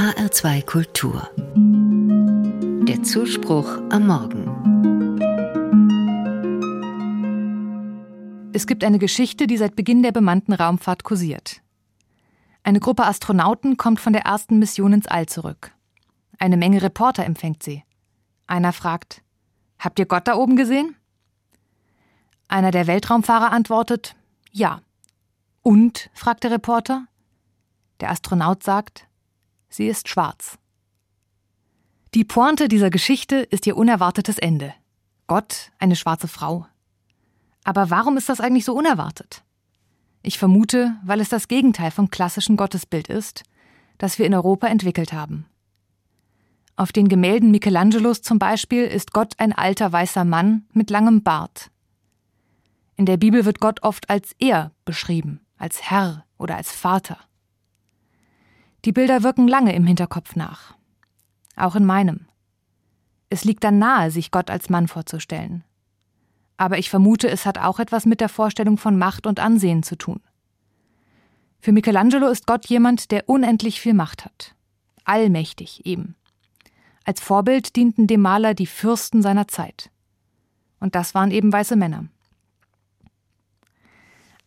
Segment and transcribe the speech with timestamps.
[0.00, 1.28] HR2 Kultur.
[2.88, 4.46] Der Zuspruch am Morgen.
[8.54, 11.60] Es gibt eine Geschichte, die seit Beginn der bemannten Raumfahrt kursiert.
[12.62, 15.72] Eine Gruppe Astronauten kommt von der ersten Mission ins All zurück.
[16.38, 17.84] Eine Menge Reporter empfängt sie.
[18.46, 19.22] Einer fragt,
[19.78, 20.96] Habt ihr Gott da oben gesehen?
[22.48, 24.16] Einer der Weltraumfahrer antwortet,
[24.50, 24.80] Ja.
[25.60, 26.08] Und?
[26.14, 27.04] fragt der Reporter.
[28.00, 29.09] Der Astronaut sagt,
[29.70, 30.58] sie ist schwarz.
[32.12, 34.74] Die Pointe dieser Geschichte ist ihr unerwartetes Ende.
[35.28, 36.66] Gott, eine schwarze Frau.
[37.62, 39.44] Aber warum ist das eigentlich so unerwartet?
[40.22, 43.44] Ich vermute, weil es das Gegenteil vom klassischen Gottesbild ist,
[43.96, 45.46] das wir in Europa entwickelt haben.
[46.76, 51.70] Auf den Gemälden Michelangelos zum Beispiel ist Gott ein alter weißer Mann mit langem Bart.
[52.96, 57.18] In der Bibel wird Gott oft als er beschrieben, als Herr oder als Vater.
[58.84, 60.74] Die Bilder wirken lange im Hinterkopf nach.
[61.56, 62.26] Auch in meinem.
[63.28, 65.64] Es liegt dann nahe, sich Gott als Mann vorzustellen.
[66.56, 69.96] Aber ich vermute, es hat auch etwas mit der Vorstellung von Macht und Ansehen zu
[69.96, 70.20] tun.
[71.60, 74.54] Für Michelangelo ist Gott jemand, der unendlich viel Macht hat.
[75.04, 76.16] Allmächtig eben.
[77.04, 79.90] Als Vorbild dienten dem Maler die Fürsten seiner Zeit.
[80.80, 82.06] Und das waren eben weiße Männer.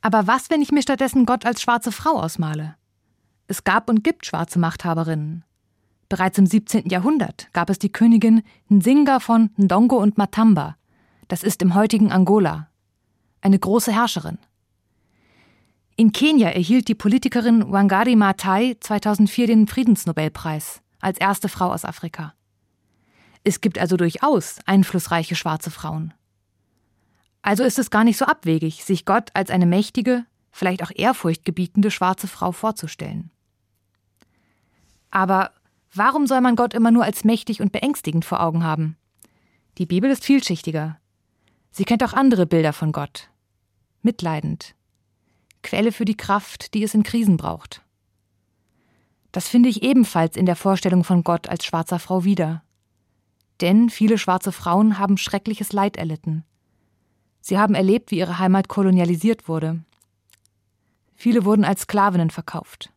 [0.00, 2.76] Aber was, wenn ich mir stattdessen Gott als schwarze Frau ausmale?
[3.46, 5.44] Es gab und gibt schwarze Machthaberinnen.
[6.08, 6.88] Bereits im 17.
[6.88, 10.76] Jahrhundert gab es die Königin Nzinga von Ndongo und Matamba.
[11.28, 12.68] Das ist im heutigen Angola.
[13.40, 14.38] Eine große Herrscherin.
[15.96, 22.34] In Kenia erhielt die Politikerin Wangari Maathai 2004 den Friedensnobelpreis als erste Frau aus Afrika.
[23.44, 26.14] Es gibt also durchaus einflussreiche schwarze Frauen.
[27.42, 31.90] Also ist es gar nicht so abwegig, sich Gott als eine mächtige, vielleicht auch ehrfurchtgebietende
[31.90, 33.30] schwarze Frau vorzustellen.
[35.10, 35.50] Aber
[35.94, 38.96] warum soll man Gott immer nur als mächtig und beängstigend vor Augen haben?
[39.78, 40.98] Die Bibel ist vielschichtiger.
[41.70, 43.30] Sie kennt auch andere Bilder von Gott.
[44.02, 44.74] Mitleidend.
[45.62, 47.82] Quelle für die Kraft, die es in Krisen braucht.
[49.32, 52.62] Das finde ich ebenfalls in der Vorstellung von Gott als schwarzer Frau wieder.
[53.62, 56.44] Denn viele schwarze Frauen haben schreckliches Leid erlitten.
[57.40, 59.82] Sie haben erlebt, wie ihre Heimat kolonialisiert wurde.
[61.22, 62.90] Viele wurden als Sklavinnen verkauft.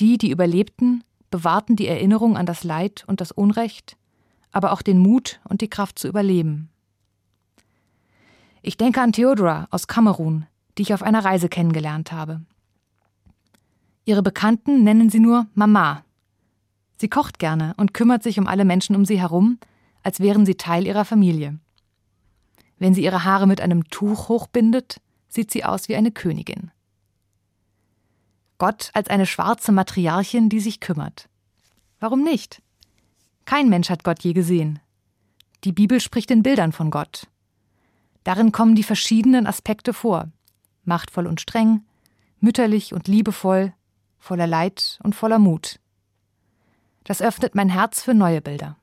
[0.00, 3.98] Die, die überlebten, bewahrten die Erinnerung an das Leid und das Unrecht,
[4.50, 6.70] aber auch den Mut und die Kraft zu überleben.
[8.62, 10.46] Ich denke an Theodora aus Kamerun,
[10.78, 12.40] die ich auf einer Reise kennengelernt habe.
[14.06, 16.06] Ihre Bekannten nennen sie nur Mama.
[16.96, 19.58] Sie kocht gerne und kümmert sich um alle Menschen um sie herum,
[20.02, 21.58] als wären sie Teil ihrer Familie.
[22.78, 26.70] Wenn sie ihre Haare mit einem Tuch hochbindet, sieht sie aus wie eine Königin.
[28.58, 31.28] Gott als eine schwarze Matriarchin, die sich kümmert.
[32.00, 32.62] Warum nicht?
[33.44, 34.80] Kein Mensch hat Gott je gesehen.
[35.64, 37.28] Die Bibel spricht in Bildern von Gott.
[38.24, 40.28] Darin kommen die verschiedenen Aspekte vor.
[40.84, 41.84] Machtvoll und streng,
[42.40, 43.72] mütterlich und liebevoll,
[44.18, 45.80] voller Leid und voller Mut.
[47.04, 48.76] Das öffnet mein Herz für neue Bilder.